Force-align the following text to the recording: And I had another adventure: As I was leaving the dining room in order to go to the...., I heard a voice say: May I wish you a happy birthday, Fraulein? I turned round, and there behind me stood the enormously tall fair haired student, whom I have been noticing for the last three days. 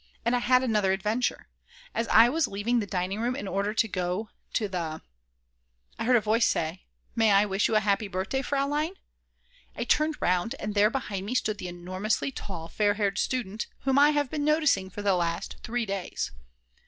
And 0.25 0.35
I 0.35 0.39
had 0.39 0.63
another 0.63 0.93
adventure: 0.93 1.47
As 1.93 2.07
I 2.07 2.27
was 2.27 2.47
leaving 2.47 2.79
the 2.79 2.87
dining 2.87 3.19
room 3.19 3.35
in 3.35 3.47
order 3.47 3.71
to 3.75 3.87
go 3.87 4.29
to 4.53 4.67
the...., 4.67 5.03
I 5.99 6.05
heard 6.05 6.15
a 6.15 6.19
voice 6.21 6.47
say: 6.47 6.85
May 7.15 7.31
I 7.31 7.45
wish 7.45 7.67
you 7.67 7.75
a 7.75 7.81
happy 7.81 8.07
birthday, 8.07 8.41
Fraulein? 8.41 8.95
I 9.75 9.83
turned 9.83 10.19
round, 10.19 10.55
and 10.59 10.73
there 10.73 10.89
behind 10.89 11.27
me 11.27 11.35
stood 11.35 11.59
the 11.59 11.67
enormously 11.67 12.31
tall 12.31 12.67
fair 12.67 12.95
haired 12.95 13.19
student, 13.19 13.67
whom 13.81 13.99
I 13.99 14.09
have 14.09 14.31
been 14.31 14.43
noticing 14.43 14.89
for 14.89 15.03
the 15.03 15.13
last 15.13 15.57
three 15.61 15.85
days. 15.85 16.31